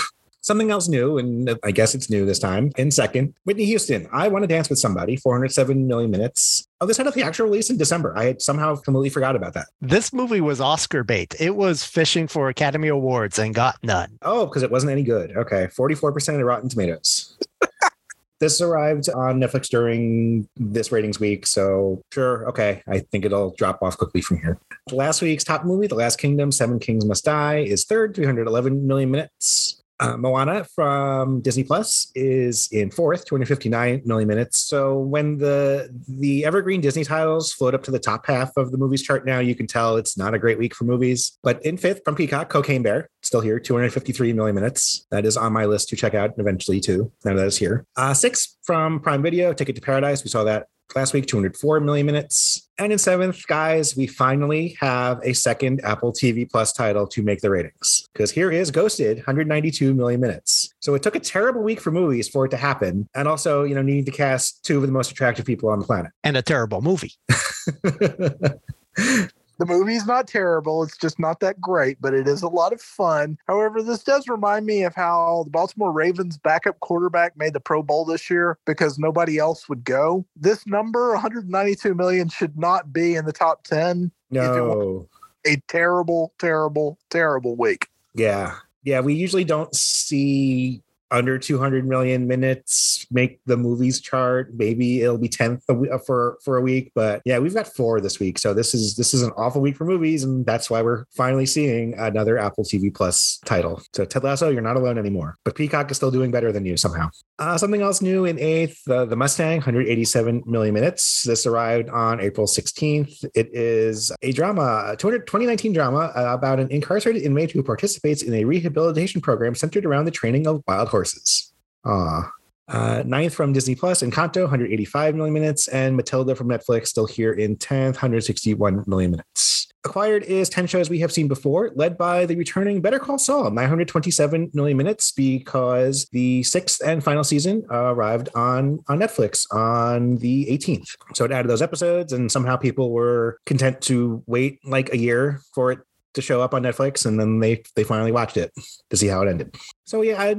[0.46, 2.70] Something else new, and I guess it's new this time.
[2.76, 6.68] In second, Whitney Houston, I Want to Dance with Somebody, 407 million minutes.
[6.80, 8.16] Oh, this had a theatrical release in December.
[8.16, 9.66] I had somehow completely forgot about that.
[9.80, 11.34] This movie was Oscar bait.
[11.40, 14.18] It was fishing for Academy Awards and got none.
[14.22, 15.36] Oh, because it wasn't any good.
[15.36, 15.66] Okay.
[15.76, 17.36] 44% of Rotten Tomatoes.
[18.38, 21.44] this arrived on Netflix during this ratings week.
[21.48, 22.48] So, sure.
[22.50, 22.84] Okay.
[22.86, 24.60] I think it'll drop off quickly from here.
[24.92, 29.10] Last week's top movie, The Last Kingdom, Seven Kings Must Die, is third, 311 million
[29.10, 29.82] minutes.
[29.98, 34.60] Uh, Moana from Disney Plus is in fourth, 259 million minutes.
[34.60, 38.78] So when the the evergreen Disney titles float up to the top half of the
[38.78, 41.38] movies chart now, you can tell it's not a great week for movies.
[41.42, 45.06] But in fifth from Peacock, Cocaine Bear, still here, 253 million minutes.
[45.10, 47.12] That is on my list to check out eventually too.
[47.24, 47.86] Now that is here.
[47.96, 50.24] Uh, six from Prime Video, Ticket to Paradise.
[50.24, 52.68] We saw that last week 204 million minutes.
[52.78, 57.40] And in seventh guys we finally have a second apple tv plus title to make
[57.40, 60.72] the ratings because here is ghosted 192 million minutes.
[60.80, 63.74] So it took a terrible week for movies for it to happen and also you
[63.74, 66.12] know needing to cast two of the most attractive people on the planet.
[66.22, 67.14] And a terrible movie
[69.58, 70.82] The movie's not terrible.
[70.82, 73.38] It's just not that great, but it is a lot of fun.
[73.46, 77.82] However, this does remind me of how the Baltimore Ravens backup quarterback made the Pro
[77.82, 80.26] Bowl this year because nobody else would go.
[80.36, 84.10] This number, 192 million, should not be in the top 10.
[84.30, 85.08] No.
[85.46, 87.88] A terrible, terrible, terrible week.
[88.14, 88.56] Yeah.
[88.82, 89.00] Yeah.
[89.00, 94.52] We usually don't see under 200 million minutes make the movies chart.
[94.54, 98.18] Maybe it'll be 10th uh, for for a week but yeah we've got four this
[98.18, 98.38] week.
[98.38, 101.46] So this is this is an awful week for movies and that's why we're finally
[101.46, 103.82] seeing another apple tv plus title.
[103.94, 105.36] So ted lasso you're not alone anymore.
[105.44, 107.10] But peacock is still doing better than you somehow.
[107.38, 111.22] Uh, something else new in eighth uh, the mustang 187 million minutes.
[111.24, 117.50] This arrived on april 16th it is a drama 2019 drama about an incarcerated inmate
[117.50, 121.52] who participates in a rehabilitation program centered around the training of wild horses.
[121.84, 122.30] Ah.
[122.68, 127.32] Uh, ninth from Disney Plus, Encanto, 185 million minutes, and Matilda from Netflix, still here
[127.32, 129.68] in 10th, 161 million minutes.
[129.84, 133.52] Acquired is 10 shows we have seen before, led by the returning Better Call Saul,
[133.52, 140.16] 927 million minutes, because the sixth and final season uh, arrived on, on Netflix on
[140.16, 140.88] the 18th.
[141.14, 145.40] So it added those episodes, and somehow people were content to wait like a year
[145.54, 145.78] for it
[146.16, 148.50] to show up on Netflix, and then they they finally watched it
[148.90, 149.54] to see how it ended.
[149.84, 150.36] So yeah, I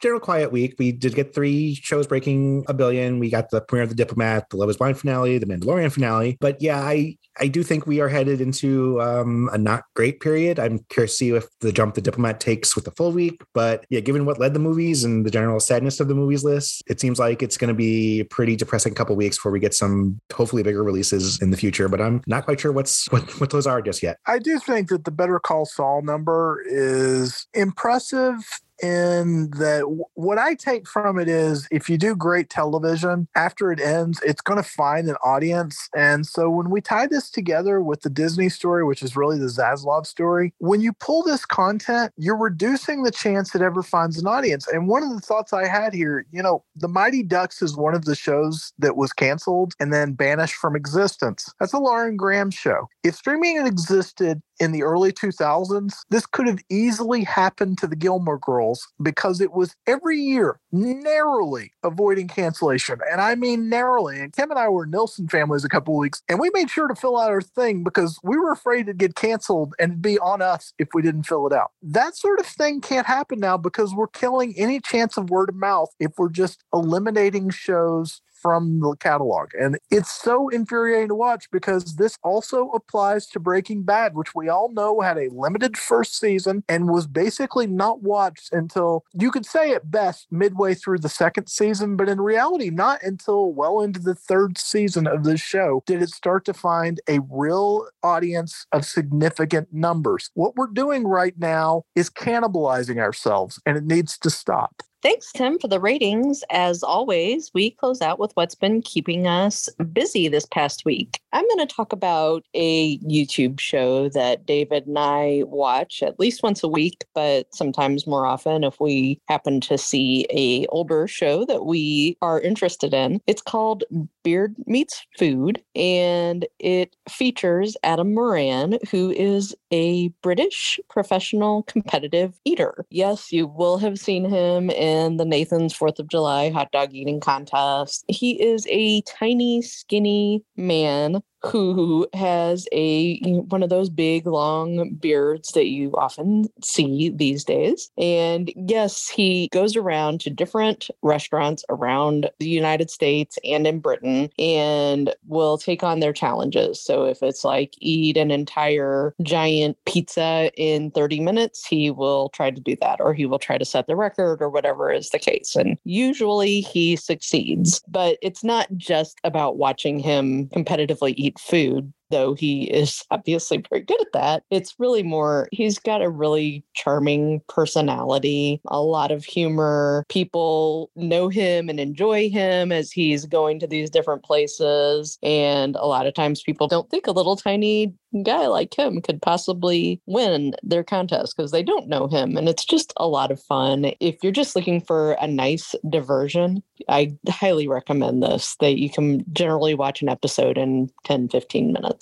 [0.00, 0.74] general quiet week.
[0.78, 3.18] We did get three shows breaking a billion.
[3.18, 6.36] We got the premiere of The Diplomat, the Love is Blind finale, the Mandalorian finale.
[6.40, 10.58] But yeah, I I do think we are headed into um, a not great period.
[10.58, 13.42] I'm curious to see if the jump the Diplomat takes with the full week.
[13.52, 16.82] But yeah, given what led the movies and the general sadness of the movies list,
[16.86, 19.74] it seems like it's going to be a pretty depressing couple weeks before we get
[19.74, 21.88] some hopefully bigger releases in the future.
[21.88, 24.18] But I'm not quite sure what's what, what those are just yet.
[24.26, 28.36] I do think that the Better Call Saul number is impressive
[28.82, 29.84] in that
[30.14, 34.40] what I take from it is if you do great television, after it ends, it's
[34.40, 35.88] going to find an audience.
[35.94, 39.46] And so when we tie this together with the Disney story, which is really the
[39.46, 44.26] Zaslav story, when you pull this content, you're reducing the chance it ever finds an
[44.26, 44.66] audience.
[44.68, 47.94] And one of the thoughts I had here, you know, The Mighty Ducks is one
[47.94, 51.52] of the shows that was canceled and then banished from existence.
[51.60, 52.88] That's a Lauren Graham show.
[53.02, 57.96] If streaming had existed in the early 2000s, this could have easily happened to the
[57.96, 62.98] Gilmore Girls because it was every year narrowly avoiding cancellation.
[63.10, 64.20] And I mean narrowly.
[64.20, 66.94] And Kim and I were Nielsen families a couple weeks, and we made sure to
[66.94, 70.72] fill out our thing because we were afraid to get canceled and be on us
[70.78, 71.72] if we didn't fill it out.
[71.82, 75.54] That sort of thing can't happen now because we're killing any chance of word of
[75.54, 79.48] mouth if we're just eliminating shows from the catalog.
[79.58, 84.48] And it's so infuriating to watch because this also applies to Breaking Bad, which we
[84.48, 89.44] all know had a limited first season and was basically not watched until you could
[89.44, 93.98] say at best midway through the second season, but in reality, not until well into
[93.98, 98.84] the third season of this show did it start to find a real audience of
[98.84, 100.30] significant numbers.
[100.34, 104.84] What we're doing right now is cannibalizing ourselves and it needs to stop.
[105.02, 106.42] Thanks, Tim, for the ratings.
[106.50, 111.20] As always, we close out with what's been keeping us busy this past week.
[111.32, 116.42] I'm going to talk about a YouTube show that David and I watch at least
[116.42, 121.44] once a week, but sometimes more often if we happen to see a older show
[121.44, 123.20] that we are interested in.
[123.26, 123.84] It's called
[124.26, 132.84] Beard Meets Food, and it features Adam Moran, who is a British professional competitive eater.
[132.90, 137.20] Yes, you will have seen him in the Nathan's Fourth of July hot dog eating
[137.20, 138.04] contest.
[138.08, 145.52] He is a tiny, skinny man who has a one of those big long beards
[145.52, 147.90] that you often see these days.
[147.98, 154.30] And yes he goes around to different restaurants around the United States and in Britain
[154.38, 156.80] and will take on their challenges.
[156.80, 162.50] So if it's like eat an entire giant pizza in 30 minutes he will try
[162.50, 165.18] to do that or he will try to set the record or whatever is the
[165.18, 165.56] case.
[165.56, 167.82] And usually he succeeds.
[167.88, 173.82] But it's not just about watching him competitively eat food though he is obviously very
[173.82, 174.42] good at that.
[174.50, 180.04] It's really more, he's got a really charming personality, a lot of humor.
[180.08, 185.18] People know him and enjoy him as he's going to these different places.
[185.22, 189.20] And a lot of times people don't think a little tiny guy like him could
[189.20, 192.36] possibly win their contest because they don't know him.
[192.36, 193.92] And it's just a lot of fun.
[194.00, 198.56] If you're just looking for a nice diversion, I highly recommend this.
[198.60, 201.95] That you can generally watch an episode in 10, 15 minutes.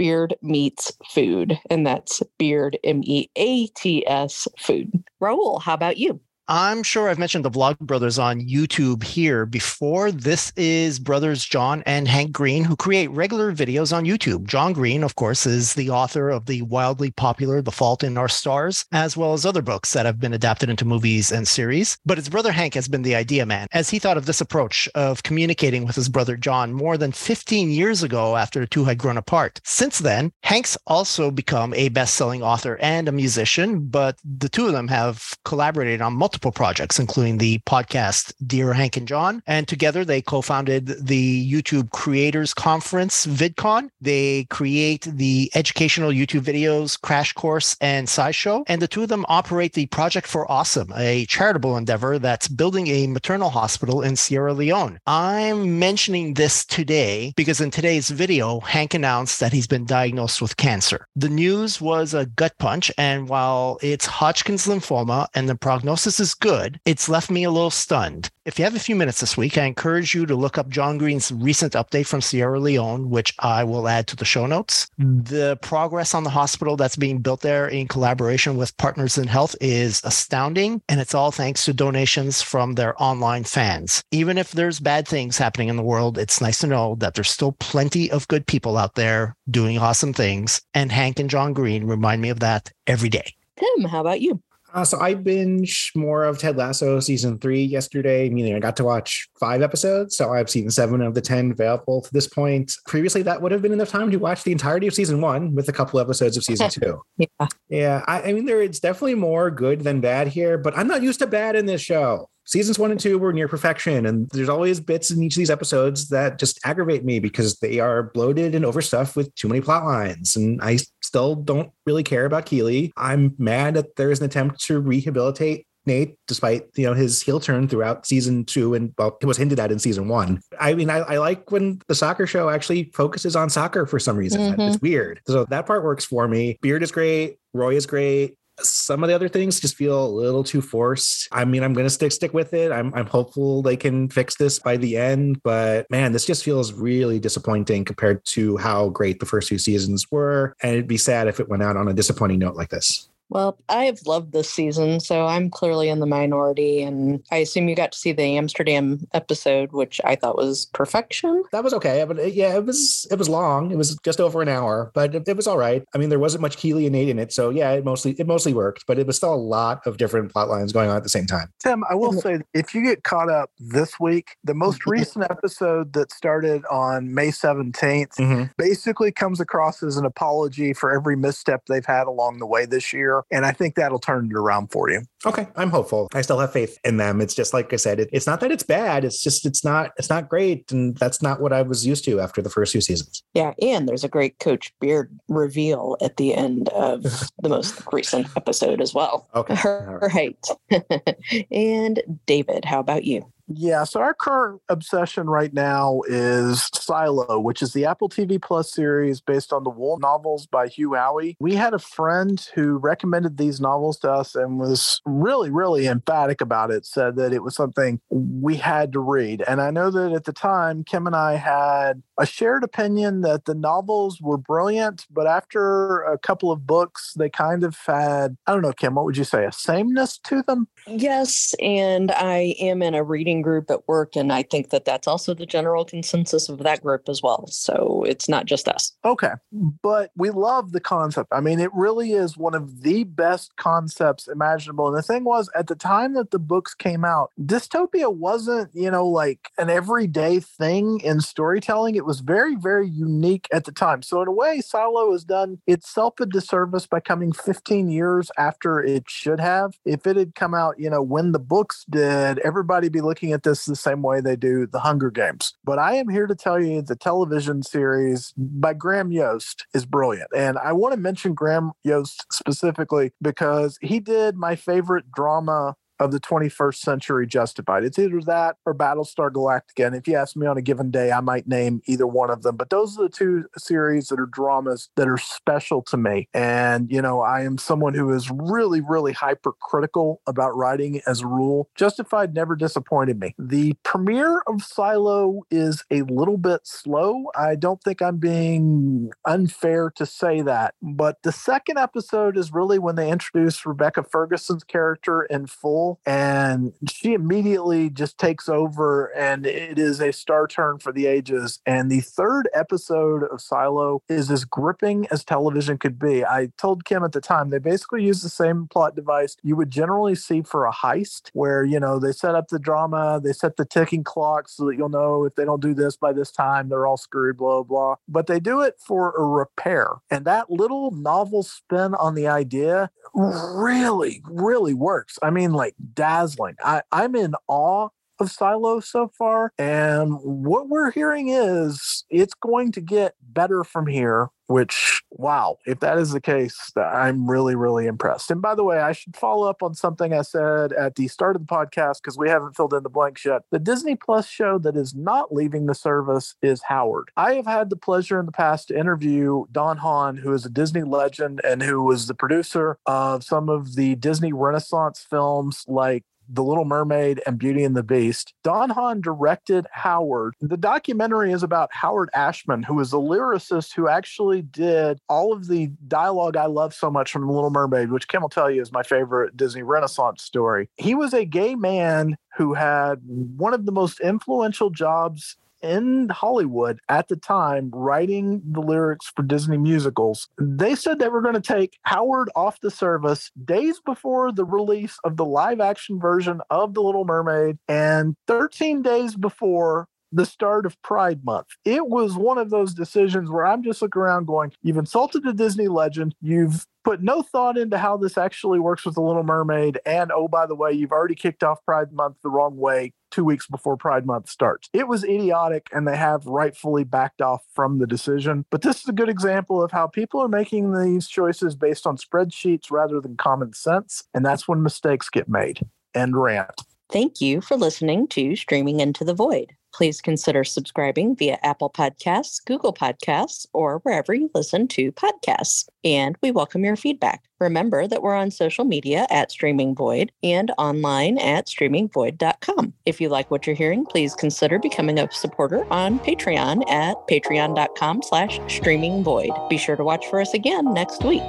[0.00, 5.04] Beard meets food, and that's beard, M E A T S food.
[5.20, 6.22] Raul, how about you?
[6.52, 10.10] I'm sure I've mentioned the Vlogbrothers on YouTube here before.
[10.10, 14.48] This is brothers John and Hank Green, who create regular videos on YouTube.
[14.48, 18.26] John Green, of course, is the author of the wildly popular The Fault in Our
[18.26, 21.96] Stars, as well as other books that have been adapted into movies and series.
[22.04, 24.88] But his brother Hank has been the idea man, as he thought of this approach
[24.96, 28.98] of communicating with his brother John more than 15 years ago after the two had
[28.98, 29.60] grown apart.
[29.62, 34.66] Since then, Hank's also become a best selling author and a musician, but the two
[34.66, 39.42] of them have collaborated on multiple multiple projects, including the podcast Dear Hank and John.
[39.46, 43.90] And together they co founded the YouTube Creators Conference, VidCon.
[44.00, 48.64] They create the educational YouTube videos, Crash Course, and SciShow.
[48.68, 52.86] And the two of them operate the Project for Awesome, a charitable endeavor that's building
[52.88, 54.98] a maternal hospital in Sierra Leone.
[55.06, 60.56] I'm mentioning this today because in today's video, Hank announced that he's been diagnosed with
[60.56, 61.06] cancer.
[61.16, 62.90] The news was a gut punch.
[62.96, 67.70] And while it's Hodgkin's lymphoma and the prognosis is good, it's left me a little
[67.70, 68.30] stunned.
[68.44, 70.98] If you have a few minutes this week, I encourage you to look up John
[70.98, 74.88] Green's recent update from Sierra Leone, which I will add to the show notes.
[75.00, 75.28] Mm.
[75.28, 79.56] The progress on the hospital that's being built there in collaboration with Partners in Health
[79.60, 84.02] is astounding, and it's all thanks to donations from their online fans.
[84.10, 87.30] Even if there's bad things happening in the world, it's nice to know that there's
[87.30, 91.84] still plenty of good people out there doing awesome things, and Hank and John Green
[91.84, 93.34] remind me of that every day.
[93.56, 94.42] Tim, how about you?
[94.72, 98.84] Uh, so I binge more of Ted Lasso season three yesterday, meaning I got to
[98.84, 100.16] watch five episodes.
[100.16, 102.72] So I've seen seven of the 10 available to this point.
[102.86, 105.68] Previously, that would have been enough time to watch the entirety of season one with
[105.68, 107.00] a couple episodes of season two.
[107.16, 107.46] yeah.
[107.68, 108.04] Yeah.
[108.06, 111.20] I, I mean, there it's definitely more good than bad here, but I'm not used
[111.20, 114.80] to bad in this show seasons one and two were near perfection and there's always
[114.80, 118.64] bits in each of these episodes that just aggravate me because they are bloated and
[118.64, 120.76] overstuffed with too many plot lines and i
[121.10, 126.16] still don't really care about keeley i'm mad that there's an attempt to rehabilitate Nate,
[126.28, 129.72] despite you know his heel turn throughout season two, and well, it was hinted at
[129.72, 130.42] in season one.
[130.60, 134.16] I mean, I, I like when the soccer show actually focuses on soccer for some
[134.16, 134.40] reason.
[134.42, 134.60] Mm-hmm.
[134.60, 135.20] It's weird.
[135.26, 136.58] So that part works for me.
[136.60, 137.38] Beard is great.
[137.54, 141.28] Roy is great some of the other things just feel a little too forced.
[141.32, 142.72] I mean, I'm gonna stick stick with it.
[142.72, 146.72] I'm I'm hopeful they can fix this by the end, but man, this just feels
[146.72, 150.54] really disappointing compared to how great the first two seasons were.
[150.62, 153.09] And it'd be sad if it went out on a disappointing note like this.
[153.30, 156.82] Well, I have loved this season, so I'm clearly in the minority.
[156.82, 161.44] And I assume you got to see the Amsterdam episode, which I thought was perfection.
[161.52, 163.70] That was okay, but uh, yeah, it was it was long.
[163.70, 165.84] It was just over an hour, but it, it was all right.
[165.94, 168.26] I mean, there wasn't much Keeley and Nate in it, so yeah, it mostly it
[168.26, 168.84] mostly worked.
[168.86, 171.26] But it was still a lot of different plot lines going on at the same
[171.26, 171.52] time.
[171.60, 175.92] Tim, I will say, if you get caught up this week, the most recent episode
[175.92, 177.72] that started on May 17th
[178.16, 178.44] mm-hmm.
[178.58, 182.92] basically comes across as an apology for every misstep they've had along the way this
[182.92, 183.36] year there.
[183.36, 185.02] And I think that'll turn it around for you.
[185.26, 186.08] Okay, I'm hopeful.
[186.14, 187.20] I still have faith in them.
[187.20, 189.04] It's just like I said, it, it's not that it's bad.
[189.04, 192.20] It's just it's not it's not great, and that's not what I was used to
[192.20, 193.22] after the first few seasons.
[193.34, 197.02] Yeah, and there's a great Coach Beard reveal at the end of
[197.42, 199.28] the most recent episode as well.
[199.34, 200.46] Okay, Her, all her right.
[201.50, 203.30] and David, how about you?
[203.52, 208.72] Yeah, so our current obsession right now is Silo, which is the Apple TV Plus
[208.72, 211.34] series based on the Wool novels by Hugh Howey.
[211.40, 216.40] We had a friend who recommended these novels to us and was really, really emphatic
[216.40, 219.42] about it, said that it was something we had to read.
[219.48, 223.46] And I know that at the time, Kim and I had a shared opinion that
[223.46, 228.52] the novels were brilliant, but after a couple of books, they kind of had, I
[228.52, 230.68] don't know, Kim, what would you say, a sameness to them?
[230.86, 235.06] Yes, and I am in a reading group at work, and I think that that's
[235.06, 237.46] also the general consensus of that group as well.
[237.48, 238.92] So it's not just us.
[239.04, 239.32] Okay.
[239.52, 241.28] But we love the concept.
[241.32, 244.88] I mean, it really is one of the best concepts imaginable.
[244.88, 248.90] And the thing was, at the time that the books came out, dystopia wasn't, you
[248.90, 251.94] know, like an everyday thing in storytelling.
[251.94, 254.02] It was very, very unique at the time.
[254.02, 258.80] So, in a way, Silo has done itself a disservice by coming 15 years after
[258.82, 259.74] it should have.
[259.84, 263.42] If it had come out, you know, when the books did, everybody be looking at
[263.42, 265.54] this the same way they do the Hunger Games.
[265.64, 270.30] But I am here to tell you the television series by Graham Yost is brilliant.
[270.34, 276.10] And I want to mention Graham Yost specifically because he did my favorite drama of
[276.10, 277.84] the 21st century justified.
[277.84, 279.86] It's either that or Battlestar Galactica.
[279.86, 282.42] And if you ask me on a given day, I might name either one of
[282.42, 282.56] them.
[282.56, 286.28] But those are the two series that are dramas that are special to me.
[286.32, 291.26] And, you know, I am someone who is really, really hypercritical about writing as a
[291.26, 291.68] rule.
[291.76, 293.34] Justified never disappointed me.
[293.38, 297.26] The premiere of Silo is a little bit slow.
[297.36, 300.74] I don't think I'm being unfair to say that.
[300.80, 306.72] But the second episode is really when they introduce Rebecca Ferguson's character in full and
[306.88, 311.60] she immediately just takes over and it is a star turn for the ages.
[311.66, 316.24] And the third episode of silo is as gripping as television could be.
[316.24, 319.70] I told kim at the time they basically use the same plot device you would
[319.70, 323.56] generally see for a heist where you know they set up the drama they set
[323.56, 326.68] the ticking clock so that you'll know if they don't do this by this time
[326.68, 329.88] they're all screwed blah blah but they do it for a repair.
[330.10, 335.18] And that little novel spin on the idea really really works.
[335.22, 336.56] I mean like dazzling.
[336.64, 337.88] I, I'm in awe
[338.20, 339.52] of Silo so far.
[339.58, 345.80] And what we're hearing is it's going to get better from here, which, wow, if
[345.80, 348.30] that is the case, I'm really, really impressed.
[348.30, 351.36] And by the way, I should follow up on something I said at the start
[351.36, 353.42] of the podcast because we haven't filled in the blanks yet.
[353.50, 357.10] The Disney Plus show that is not leaving the service is Howard.
[357.16, 360.50] I have had the pleasure in the past to interview Don Hahn, who is a
[360.50, 366.04] Disney legend and who was the producer of some of the Disney Renaissance films like
[366.32, 368.34] the Little Mermaid and Beauty and the Beast.
[368.42, 370.34] Don Hahn directed Howard.
[370.40, 375.48] The documentary is about Howard Ashman, who is a lyricist who actually did all of
[375.48, 378.62] the dialogue I love so much from The Little Mermaid, which Kim will tell you
[378.62, 380.70] is my favorite Disney Renaissance story.
[380.76, 386.80] He was a gay man who had one of the most influential jobs in Hollywood
[386.88, 390.28] at the time writing the lyrics for Disney musicals.
[390.38, 394.98] They said they were going to take Howard off the service days before the release
[395.04, 400.66] of the live action version of The Little Mermaid and 13 days before the start
[400.66, 401.48] of Pride Month.
[401.64, 405.32] It was one of those decisions where I'm just looking around going, You've insulted a
[405.32, 406.14] Disney legend.
[406.20, 409.78] You've put no thought into how this actually works with The Little Mermaid.
[409.84, 413.24] And oh, by the way, you've already kicked off Pride Month the wrong way two
[413.24, 414.68] weeks before Pride Month starts.
[414.72, 418.44] It was idiotic, and they have rightfully backed off from the decision.
[418.50, 421.96] But this is a good example of how people are making these choices based on
[421.96, 424.04] spreadsheets rather than common sense.
[424.14, 425.60] And that's when mistakes get made.
[425.94, 426.62] End rant.
[426.90, 429.54] Thank you for listening to Streaming Into the Void.
[429.72, 435.68] Please consider subscribing via Apple Podcasts, Google Podcasts, or wherever you listen to podcasts.
[435.84, 437.24] And we welcome your feedback.
[437.40, 442.74] Remember that we're on social media at Streaming Void and online at streamingvoid.com.
[442.84, 448.02] If you like what you're hearing, please consider becoming a supporter on Patreon at patreon.com
[448.02, 449.48] slash streamingvoid.
[449.48, 451.22] Be sure to watch for us again next week.